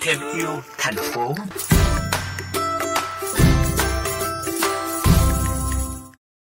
thêm 0.00 0.18
yêu 0.36 0.48
thành 0.78 0.94
phố 1.14 1.34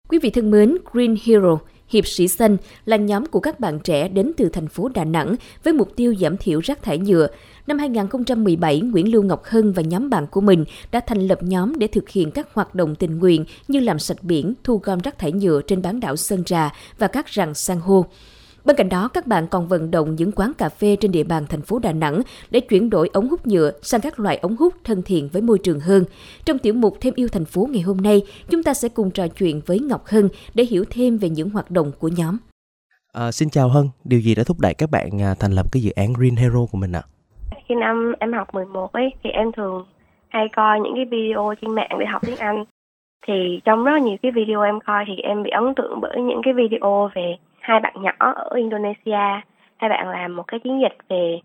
Quý 0.08 0.18
vị 0.18 0.30
thân 0.30 0.50
mến, 0.50 0.76
Green 0.92 1.16
Hero 1.24 1.58
Hiệp 1.90 2.06
sĩ 2.06 2.28
xanh 2.28 2.56
là 2.84 2.96
nhóm 2.96 3.26
của 3.26 3.40
các 3.40 3.60
bạn 3.60 3.78
trẻ 3.80 4.08
đến 4.08 4.32
từ 4.36 4.48
thành 4.48 4.68
phố 4.68 4.88
Đà 4.88 5.04
Nẵng 5.04 5.34
với 5.64 5.72
mục 5.72 5.96
tiêu 5.96 6.14
giảm 6.20 6.36
thiểu 6.36 6.60
rác 6.60 6.82
thải 6.82 6.98
nhựa. 6.98 7.28
Năm 7.66 7.78
2017, 7.78 8.80
Nguyễn 8.80 9.12
Lưu 9.12 9.22
Ngọc 9.22 9.44
Hân 9.44 9.72
và 9.72 9.82
nhóm 9.82 10.10
bạn 10.10 10.26
của 10.26 10.40
mình 10.40 10.64
đã 10.92 11.00
thành 11.00 11.26
lập 11.26 11.38
nhóm 11.42 11.78
để 11.78 11.86
thực 11.86 12.08
hiện 12.08 12.30
các 12.30 12.48
hoạt 12.54 12.74
động 12.74 12.94
tình 12.94 13.18
nguyện 13.18 13.44
như 13.68 13.80
làm 13.80 13.98
sạch 13.98 14.22
biển, 14.22 14.54
thu 14.64 14.80
gom 14.84 14.98
rác 14.98 15.18
thải 15.18 15.32
nhựa 15.32 15.60
trên 15.66 15.82
bán 15.82 16.00
đảo 16.00 16.16
Sơn 16.16 16.44
Trà 16.44 16.70
và 16.98 17.08
các 17.08 17.28
rặng 17.28 17.54
san 17.54 17.80
hô. 17.80 18.06
Bên 18.64 18.76
cạnh 18.76 18.88
đó, 18.88 19.08
các 19.14 19.26
bạn 19.26 19.46
còn 19.50 19.68
vận 19.68 19.90
động 19.90 20.14
những 20.14 20.32
quán 20.32 20.52
cà 20.58 20.68
phê 20.68 20.96
trên 20.96 21.12
địa 21.12 21.24
bàn 21.24 21.46
thành 21.48 21.62
phố 21.62 21.78
Đà 21.78 21.92
Nẵng 21.92 22.22
để 22.50 22.60
chuyển 22.60 22.90
đổi 22.90 23.10
ống 23.12 23.28
hút 23.28 23.46
nhựa 23.46 23.72
sang 23.82 24.00
các 24.00 24.20
loại 24.20 24.36
ống 24.36 24.56
hút 24.56 24.74
thân 24.84 25.02
thiện 25.02 25.28
với 25.32 25.42
môi 25.42 25.58
trường 25.58 25.80
hơn. 25.80 26.04
Trong 26.44 26.58
tiểu 26.58 26.74
mục 26.74 26.96
Thêm 27.00 27.14
yêu 27.16 27.28
thành 27.32 27.44
phố 27.44 27.68
ngày 27.70 27.82
hôm 27.82 27.96
nay, 27.96 28.22
chúng 28.50 28.62
ta 28.62 28.74
sẽ 28.74 28.88
cùng 28.88 29.10
trò 29.10 29.28
chuyện 29.28 29.60
với 29.66 29.78
Ngọc 29.78 30.06
Hân 30.06 30.28
để 30.54 30.64
hiểu 30.64 30.84
thêm 30.90 31.18
về 31.18 31.28
những 31.28 31.50
hoạt 31.50 31.70
động 31.70 31.92
của 31.98 32.08
nhóm. 32.16 32.36
À, 33.12 33.32
xin 33.32 33.50
chào 33.50 33.68
Hân, 33.68 33.88
điều 34.04 34.20
gì 34.20 34.34
đã 34.34 34.42
thúc 34.46 34.56
đẩy 34.60 34.74
các 34.74 34.90
bạn 34.90 35.22
à, 35.22 35.34
thành 35.40 35.52
lập 35.52 35.66
cái 35.72 35.82
dự 35.82 35.90
án 35.96 36.12
Green 36.12 36.36
Hero 36.36 36.66
của 36.72 36.78
mình 36.78 36.92
ạ? 36.92 37.02
À? 37.50 37.58
Khi 37.68 37.74
năm 37.74 38.12
em 38.18 38.32
học 38.32 38.54
11 38.54 38.92
ấy 38.92 39.10
thì 39.24 39.30
em 39.30 39.52
thường 39.56 39.86
hay 40.28 40.48
coi 40.56 40.80
những 40.80 40.92
cái 40.96 41.04
video 41.04 41.54
trên 41.60 41.74
mạng 41.74 41.96
để 42.00 42.06
học 42.06 42.22
tiếng 42.26 42.36
Anh. 42.36 42.64
Thì 43.26 43.60
trong 43.64 43.84
rất 43.84 44.02
nhiều 44.02 44.16
cái 44.22 44.32
video 44.32 44.62
em 44.62 44.78
coi 44.86 45.04
thì 45.06 45.12
em 45.22 45.42
bị 45.42 45.50
ấn 45.50 45.74
tượng 45.76 46.00
bởi 46.00 46.20
những 46.22 46.40
cái 46.44 46.54
video 46.54 47.10
về 47.14 47.36
hai 47.70 47.80
bạn 47.80 47.94
nhỏ 48.00 48.12
ở 48.18 48.48
Indonesia. 48.54 49.40
Hai 49.76 49.90
bạn 49.90 50.08
làm 50.08 50.36
một 50.36 50.42
cái 50.46 50.60
chiến 50.60 50.80
dịch 50.80 50.96
về 51.08 51.40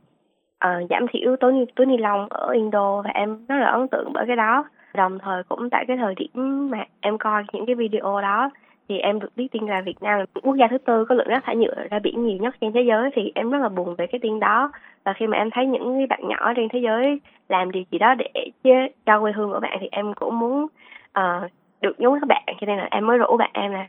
uh, 0.65 0.89
giảm 0.89 1.05
thiểu 1.11 1.35
túi 1.35 1.65
túi 1.75 1.85
ni 1.85 1.97
lông 1.97 2.27
ở 2.29 2.51
Indo 2.51 3.01
và 3.01 3.09
em 3.13 3.45
rất 3.45 3.55
là 3.55 3.67
ấn 3.67 3.87
tượng 3.87 4.13
bởi 4.13 4.25
cái 4.27 4.35
đó. 4.35 4.65
Đồng 4.93 5.19
thời 5.19 5.43
cũng 5.43 5.69
tại 5.69 5.85
cái 5.87 5.97
thời 5.97 6.15
điểm 6.15 6.69
mà 6.69 6.85
em 7.01 7.17
coi 7.17 7.43
những 7.53 7.65
cái 7.65 7.75
video 7.75 8.21
đó 8.21 8.49
thì 8.89 8.97
em 8.97 9.19
được 9.19 9.29
biết 9.35 9.47
tin 9.51 9.67
là 9.67 9.81
Việt 9.81 10.03
Nam 10.03 10.19
là 10.19 10.25
quốc 10.43 10.55
gia 10.55 10.67
thứ 10.67 10.77
tư 10.77 11.05
có 11.05 11.15
lượng 11.15 11.27
rác 11.27 11.43
thải 11.43 11.55
nhựa 11.55 11.75
ra 11.91 11.99
biển 11.99 12.25
nhiều 12.25 12.37
nhất 12.37 12.55
trên 12.61 12.73
thế 12.73 12.81
giới 12.81 13.09
thì 13.15 13.31
em 13.35 13.51
rất 13.51 13.61
là 13.61 13.69
buồn 13.69 13.95
về 13.95 14.07
cái 14.07 14.19
tin 14.19 14.39
đó. 14.39 14.71
Và 15.03 15.13
khi 15.13 15.27
mà 15.27 15.37
em 15.37 15.49
thấy 15.49 15.65
những 15.65 16.07
bạn 16.07 16.27
nhỏ 16.27 16.53
trên 16.55 16.69
thế 16.69 16.79
giới 16.79 17.21
làm 17.49 17.71
điều 17.71 17.83
gì 17.91 17.97
đó 17.97 18.15
để 18.15 18.29
cho 19.05 19.19
quê 19.21 19.31
hương 19.31 19.51
của 19.51 19.59
bạn 19.59 19.77
thì 19.81 19.87
em 19.91 20.13
cũng 20.13 20.39
muốn 20.39 20.67
uh, 21.19 21.51
được 21.81 21.99
giống 21.99 22.19
các 22.19 22.27
bạn. 22.27 22.43
Cho 22.61 22.67
nên 22.67 22.77
là 22.77 22.87
em 22.91 23.07
mới 23.07 23.17
rủ 23.17 23.37
bạn 23.37 23.49
em 23.53 23.71
là 23.71 23.87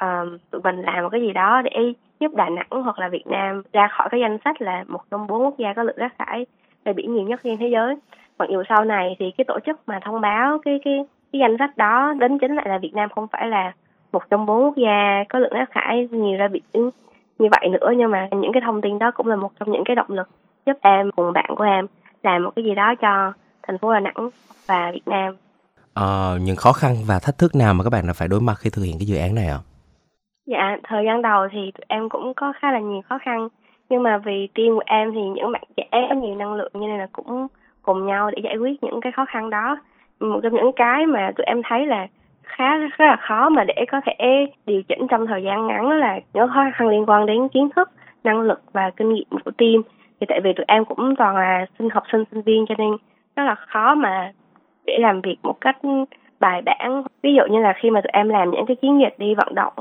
um, 0.00 0.38
tụi 0.50 0.60
mình 0.64 0.82
làm 0.82 1.02
một 1.02 1.08
cái 1.12 1.20
gì 1.20 1.32
đó 1.32 1.62
để 1.62 1.92
giúp 2.20 2.34
Đà 2.34 2.48
Nẵng 2.48 2.82
hoặc 2.82 2.98
là 2.98 3.08
Việt 3.08 3.26
Nam 3.26 3.62
ra 3.72 3.88
khỏi 3.88 4.08
cái 4.10 4.20
danh 4.20 4.38
sách 4.44 4.62
là 4.62 4.84
một 4.88 5.00
trong 5.10 5.26
bốn 5.26 5.44
quốc 5.44 5.58
gia 5.58 5.72
có 5.72 5.82
lượng 5.82 5.96
rác 5.96 6.14
thải 6.18 6.46
về 6.84 6.92
biển 6.92 7.14
nhiều 7.14 7.24
nhất 7.24 7.40
trên 7.44 7.56
thế 7.56 7.68
giới. 7.72 7.96
Mặc 8.38 8.48
dù 8.52 8.62
sau 8.68 8.84
này 8.84 9.16
thì 9.18 9.30
cái 9.38 9.44
tổ 9.44 9.58
chức 9.66 9.80
mà 9.86 10.00
thông 10.04 10.20
báo 10.20 10.58
cái 10.64 10.80
cái 10.84 11.04
cái 11.32 11.40
danh 11.40 11.56
sách 11.58 11.76
đó 11.76 12.14
đến 12.20 12.38
chính 12.38 12.56
lại 12.56 12.68
là 12.68 12.78
Việt 12.78 12.94
Nam 12.94 13.08
không 13.14 13.26
phải 13.32 13.48
là 13.48 13.72
một 14.12 14.30
trong 14.30 14.46
bốn 14.46 14.64
quốc 14.64 14.76
gia 14.76 15.24
có 15.28 15.38
lượng 15.38 15.52
rác 15.52 15.70
thải 15.74 16.08
nhiều 16.10 16.38
ra 16.38 16.48
biển 16.48 16.90
như 17.38 17.48
vậy 17.50 17.68
nữa 17.68 17.92
nhưng 17.96 18.10
mà 18.10 18.28
những 18.32 18.52
cái 18.52 18.62
thông 18.64 18.80
tin 18.80 18.98
đó 18.98 19.10
cũng 19.10 19.26
là 19.26 19.36
một 19.36 19.52
trong 19.60 19.72
những 19.72 19.84
cái 19.84 19.96
động 19.96 20.10
lực 20.10 20.28
giúp 20.66 20.76
em 20.80 21.10
cùng 21.16 21.32
bạn 21.32 21.54
của 21.56 21.64
em 21.64 21.86
làm 22.22 22.42
một 22.42 22.50
cái 22.56 22.64
gì 22.64 22.74
đó 22.74 22.94
cho 22.94 23.32
thành 23.62 23.78
phố 23.78 23.94
Đà 23.94 24.00
Nẵng 24.00 24.30
và 24.66 24.90
Việt 24.94 25.08
Nam. 25.08 25.36
À, 25.94 26.32
những 26.40 26.56
khó 26.56 26.72
khăn 26.72 26.96
và 27.06 27.18
thách 27.18 27.38
thức 27.38 27.54
nào 27.54 27.74
mà 27.74 27.84
các 27.84 27.90
bạn 27.90 28.06
đã 28.06 28.12
phải 28.12 28.28
đối 28.28 28.40
mặt 28.40 28.54
khi 28.58 28.70
thực 28.70 28.82
hiện 28.82 28.98
cái 28.98 29.06
dự 29.06 29.16
án 29.16 29.34
này 29.34 29.46
ạ? 29.46 29.58
À? 29.64 29.67
Dạ, 30.48 30.76
thời 30.84 31.04
gian 31.04 31.22
đầu 31.22 31.48
thì 31.52 31.72
em 31.88 32.08
cũng 32.08 32.34
có 32.34 32.52
khá 32.56 32.72
là 32.72 32.78
nhiều 32.78 33.00
khó 33.08 33.18
khăn 33.18 33.48
nhưng 33.88 34.02
mà 34.02 34.18
vì 34.18 34.48
team 34.54 34.68
của 34.68 34.82
em 34.86 35.12
thì 35.12 35.20
những 35.20 35.52
bạn 35.52 35.62
trẻ 35.76 35.88
có 35.92 36.14
nhiều 36.14 36.34
năng 36.34 36.54
lượng 36.54 36.70
cho 36.72 36.80
nên 36.80 36.98
là 36.98 37.06
cũng 37.12 37.46
cùng 37.82 38.06
nhau 38.06 38.30
để 38.30 38.42
giải 38.44 38.56
quyết 38.56 38.82
những 38.82 39.00
cái 39.00 39.12
khó 39.12 39.24
khăn 39.24 39.50
đó. 39.50 39.78
Một 40.20 40.40
trong 40.42 40.54
những 40.54 40.72
cái 40.72 41.06
mà 41.06 41.30
tụi 41.36 41.44
em 41.44 41.62
thấy 41.64 41.86
là 41.86 42.06
khá 42.42 42.76
rất 42.76 43.00
là 43.00 43.16
khó 43.20 43.48
mà 43.48 43.64
để 43.64 43.84
có 43.92 44.00
thể 44.06 44.46
điều 44.66 44.82
chỉnh 44.82 45.06
trong 45.08 45.26
thời 45.26 45.42
gian 45.42 45.66
ngắn 45.66 45.90
đó 45.90 45.94
là 45.94 46.20
những 46.34 46.48
khó 46.48 46.64
khăn 46.74 46.88
liên 46.88 47.06
quan 47.06 47.26
đến 47.26 47.48
kiến 47.48 47.68
thức, 47.76 47.90
năng 48.24 48.40
lực 48.40 48.62
và 48.72 48.90
kinh 48.96 49.12
nghiệm 49.12 49.28
của 49.44 49.50
team. 49.58 49.82
Thì 50.20 50.26
tại 50.28 50.40
vì 50.44 50.52
tụi 50.52 50.64
em 50.68 50.84
cũng 50.84 51.16
toàn 51.16 51.36
là 51.36 51.66
sinh 51.78 51.90
học 51.90 52.02
sinh 52.12 52.24
sinh 52.30 52.42
viên 52.42 52.66
cho 52.68 52.74
nên 52.78 52.90
rất 53.36 53.44
là 53.44 53.54
khó 53.54 53.94
mà 53.94 54.32
để 54.86 54.98
làm 55.00 55.20
việc 55.20 55.36
một 55.42 55.60
cách 55.60 55.76
bài 56.40 56.62
bản. 56.62 57.02
Ví 57.22 57.34
dụ 57.34 57.42
như 57.50 57.60
là 57.60 57.72
khi 57.72 57.90
mà 57.90 58.00
tụi 58.00 58.10
em 58.12 58.28
làm 58.28 58.50
những 58.50 58.66
cái 58.66 58.76
chiến 58.76 59.00
dịch 59.00 59.14
đi 59.18 59.34
vận 59.34 59.54
động 59.54 59.72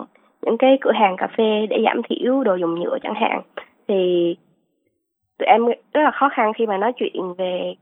những 0.48 0.58
cái 0.58 0.78
cửa 0.82 0.92
hàng 0.92 1.18
cà 1.18 1.28
phê 1.28 1.68
để 1.70 1.78
giảm 1.86 2.02
thiểu 2.04 2.44
đồ 2.44 2.56
dùng 2.56 2.80
nhựa 2.80 2.98
chẳng 3.04 3.16
hạn. 3.16 3.42
Thì 3.88 4.36
tụi 5.40 5.48
em 5.48 5.66
rất 5.66 6.02
là 6.04 6.12
khó 6.12 6.30
khăn 6.30 6.54
khi 6.54 6.66
mà 6.66 6.78
nói 6.78 6.94
chuyện 6.94 7.34
về 7.38 7.74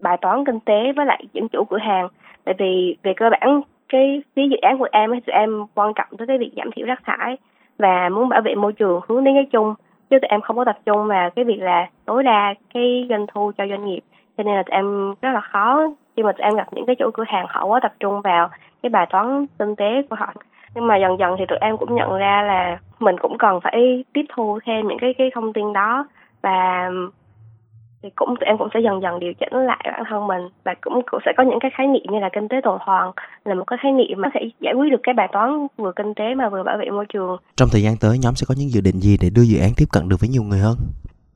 bài 0.00 0.16
toán 0.20 0.44
kinh 0.44 0.60
tế 0.60 0.92
với 0.96 1.06
lại 1.06 1.24
những 1.32 1.48
chủ 1.48 1.64
cửa 1.64 1.78
hàng. 1.78 2.08
Tại 2.44 2.54
vì 2.58 2.96
về 3.02 3.12
cơ 3.16 3.30
bản, 3.30 3.60
cái 3.88 4.22
phía 4.36 4.48
dự 4.50 4.56
án 4.56 4.78
của 4.78 4.88
em 4.92 5.10
tụi 5.10 5.34
em 5.34 5.66
quan 5.74 5.92
trọng 5.94 6.06
tới 6.18 6.26
cái 6.26 6.38
việc 6.38 6.50
giảm 6.56 6.70
thiểu 6.70 6.86
rác 6.86 7.04
thải 7.04 7.36
và 7.78 8.08
muốn 8.08 8.28
bảo 8.28 8.40
vệ 8.42 8.54
môi 8.54 8.72
trường, 8.72 9.00
hướng 9.08 9.24
đến 9.24 9.34
cái 9.34 9.46
chung. 9.52 9.74
Chứ 10.10 10.18
tụi 10.18 10.28
em 10.28 10.40
không 10.40 10.56
có 10.56 10.64
tập 10.64 10.78
trung 10.86 11.06
vào 11.06 11.30
cái 11.30 11.44
việc 11.44 11.60
là 11.60 11.86
tối 12.04 12.22
đa 12.22 12.54
cái 12.74 13.06
doanh 13.08 13.26
thu 13.26 13.52
cho 13.58 13.66
doanh 13.66 13.84
nghiệp. 13.84 14.00
Cho 14.36 14.44
nên 14.44 14.54
là 14.54 14.62
tụi 14.62 14.74
em 14.74 15.14
rất 15.22 15.32
là 15.32 15.40
khó 15.40 15.82
khi 16.16 16.22
mà 16.22 16.32
tụi 16.32 16.44
em 16.44 16.54
gặp 16.54 16.66
những 16.72 16.86
cái 16.86 16.96
chủ 16.96 17.10
cửa 17.10 17.24
hàng, 17.26 17.46
họ 17.48 17.64
quá 17.64 17.80
tập 17.82 17.92
trung 18.00 18.20
vào 18.20 18.48
cái 18.82 18.90
bài 18.90 19.06
toán 19.10 19.46
kinh 19.58 19.76
tế 19.76 20.02
của 20.10 20.16
họ 20.18 20.32
nhưng 20.78 20.86
mà 20.86 20.96
dần 20.96 21.18
dần 21.18 21.34
thì 21.38 21.44
tụi 21.48 21.58
em 21.60 21.76
cũng 21.76 21.94
nhận 21.94 22.18
ra 22.18 22.42
là 22.42 22.78
mình 22.98 23.16
cũng 23.18 23.38
cần 23.38 23.60
phải 23.60 24.04
tiếp 24.12 24.24
thu 24.36 24.58
thêm 24.66 24.88
những 24.88 24.98
cái 25.00 25.14
cái 25.18 25.30
thông 25.34 25.52
tin 25.52 25.72
đó 25.72 26.06
và 26.42 26.90
thì 28.02 28.08
cũng 28.16 28.28
tụi 28.28 28.46
em 28.46 28.58
cũng 28.58 28.68
sẽ 28.74 28.80
dần 28.80 29.02
dần 29.02 29.20
điều 29.20 29.32
chỉnh 29.34 29.52
lại 29.52 29.84
bản 29.92 30.02
thân 30.08 30.26
mình 30.26 30.42
và 30.64 30.74
cũng, 30.80 31.02
cũng 31.10 31.20
sẽ 31.26 31.32
có 31.36 31.42
những 31.42 31.58
cái 31.60 31.70
khái 31.74 31.86
niệm 31.86 32.06
như 32.10 32.18
là 32.18 32.28
kinh 32.32 32.48
tế 32.48 32.56
tuần 32.64 32.78
hoàn 32.80 33.12
là 33.44 33.54
một 33.54 33.64
cái 33.66 33.78
khái 33.82 33.92
niệm 33.92 34.20
mà 34.20 34.28
có 34.28 34.40
thể 34.40 34.50
giải 34.60 34.74
quyết 34.74 34.90
được 34.90 35.00
cái 35.02 35.14
bài 35.14 35.28
toán 35.32 35.66
vừa 35.76 35.92
kinh 35.96 36.14
tế 36.14 36.34
mà 36.34 36.48
vừa 36.48 36.62
bảo 36.62 36.78
vệ 36.78 36.90
môi 36.90 37.06
trường. 37.08 37.36
Trong 37.56 37.68
thời 37.72 37.82
gian 37.82 37.94
tới 38.00 38.18
nhóm 38.22 38.34
sẽ 38.34 38.44
có 38.48 38.54
những 38.58 38.70
dự 38.70 38.80
định 38.80 38.98
gì 39.00 39.16
để 39.22 39.28
đưa 39.36 39.42
dự 39.42 39.58
án 39.60 39.70
tiếp 39.76 39.86
cận 39.92 40.08
được 40.08 40.16
với 40.20 40.28
nhiều 40.28 40.42
người 40.42 40.58
hơn? 40.58 40.76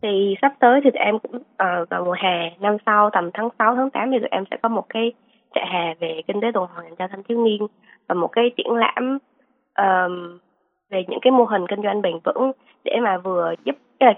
Thì 0.02 0.34
sắp 0.42 0.52
tới 0.60 0.81
thì 0.84 0.91
tụi 0.91 1.04
em 1.04 1.19
cũng 1.19 1.36
uh, 1.36 1.88
vào 1.91 2.04
mùa 2.04 2.16
hè 2.22 2.50
năm 2.60 2.76
sau 2.86 3.10
tầm 3.12 3.31
tháng 3.34 3.48
6 3.58 3.75
tháng 3.76 3.91
8 3.91 4.10
thì 4.10 4.19
tụi 4.19 4.28
em 4.31 4.44
sẽ 4.50 4.56
có 4.62 4.69
một 4.69 4.84
cái 4.88 5.12
trại 5.54 5.66
hè 5.72 5.94
về 6.00 6.20
kinh 6.26 6.41
tế 6.41 6.48
tuần 6.54 6.66
hoàn 6.75 6.97
cho 6.97 7.08
thanh 7.10 7.22
thiếu 7.28 7.44
niên 7.44 7.66
và 8.08 8.14
một 8.14 8.28
cái 8.32 8.50
triển 8.56 8.72
lãm 8.72 9.19
um, 9.78 10.38
về 10.91 11.05
những 11.09 11.21
cái 11.22 11.31
mô 11.31 11.44
hình 11.44 11.66
kinh 11.69 11.83
doanh 11.83 12.03
bền 12.03 12.15
vững 12.25 12.53
để 12.84 12.93
mà 13.03 13.19
vừa 13.19 13.55
giúp 13.65 13.77
cái 14.00 14.06
là 14.06 14.15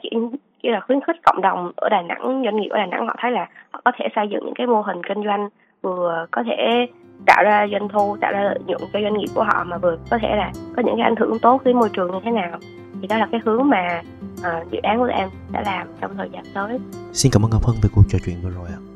cái 0.62 0.72
là 0.72 0.80
khuyến 0.80 1.00
khích 1.00 1.16
cộng 1.22 1.42
đồng 1.42 1.72
ở 1.76 1.88
Đà 1.88 2.02
Nẵng 2.02 2.42
doanh 2.44 2.56
nghiệp 2.56 2.68
ở 2.68 2.78
Đà 2.78 2.86
Nẵng 2.86 3.06
họ 3.06 3.14
thấy 3.18 3.30
là 3.30 3.48
họ 3.70 3.80
có 3.84 3.92
thể 3.98 4.08
xây 4.16 4.26
dựng 4.30 4.44
những 4.44 4.54
cái 4.54 4.66
mô 4.66 4.80
hình 4.80 5.02
kinh 5.08 5.24
doanh 5.24 5.48
vừa 5.82 6.26
có 6.30 6.42
thể 6.42 6.86
tạo 7.26 7.44
ra 7.44 7.66
doanh 7.72 7.88
thu 7.88 8.16
tạo 8.20 8.32
ra 8.32 8.42
lợi 8.42 8.58
nhuận 8.66 8.80
cho 8.92 9.00
doanh 9.00 9.18
nghiệp 9.18 9.26
của 9.34 9.42
họ 9.42 9.64
mà 9.64 9.78
vừa 9.78 9.96
có 10.10 10.18
thể 10.22 10.36
là 10.36 10.52
có 10.76 10.82
những 10.82 10.96
cái 10.96 11.04
ảnh 11.04 11.16
hưởng 11.16 11.38
tốt 11.38 11.60
với 11.64 11.74
môi 11.74 11.88
trường 11.92 12.10
như 12.10 12.18
thế 12.24 12.30
nào. 12.30 12.58
Thì 13.00 13.06
đó 13.06 13.16
là 13.16 13.28
cái 13.32 13.40
hướng 13.44 13.68
mà 13.68 14.02
uh, 14.38 14.70
dự 14.70 14.78
án 14.82 14.98
của 14.98 15.04
em 15.04 15.28
đã 15.52 15.62
làm 15.66 15.86
trong 16.00 16.16
thời 16.16 16.28
gian 16.32 16.44
tới. 16.54 16.78
Xin 17.12 17.32
cảm 17.32 17.44
ơn 17.44 17.50
ngọc 17.50 17.64
hân 17.64 17.76
về 17.82 17.88
cuộc 17.94 18.02
trò 18.08 18.18
chuyện 18.26 18.36
vừa 18.42 18.50
rồi 18.50 18.68
ạ. 18.68 18.93